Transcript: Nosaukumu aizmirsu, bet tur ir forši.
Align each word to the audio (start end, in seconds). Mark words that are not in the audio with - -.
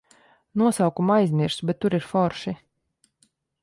Nosaukumu 0.61 1.13
aizmirsu, 1.17 1.71
bet 1.71 1.79
tur 1.85 1.99
ir 2.01 2.09
forši. 2.11 2.59